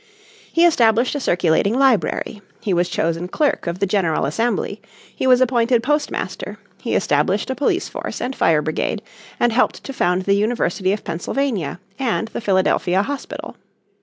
[0.51, 4.81] He established a circulating library; he was chosen Clerk of the General Assembly;
[5.15, 9.03] he was appointed postmaster; he established a police force and fire brigade,
[9.39, 13.57] and helped to found the University of Pennsylvania and the Philadelphia Hospital.